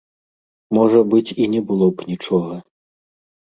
[0.77, 2.53] Можа быць, і не было б нічога.